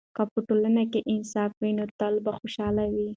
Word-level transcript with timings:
که 0.15 0.23
په 0.31 0.39
ټولنه 0.47 0.83
کې 0.91 0.99
انصاف 1.13 1.51
وي، 1.61 1.71
نو 1.77 1.85
تل 1.99 2.13
به 2.25 2.31
خوشحاله 2.39 2.83
وي. 2.93 3.07